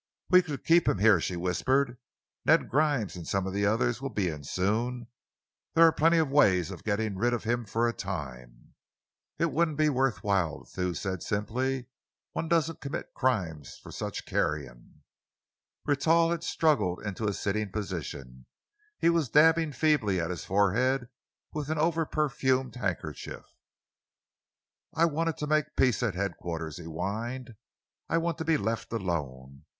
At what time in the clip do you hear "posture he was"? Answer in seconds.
17.71-19.29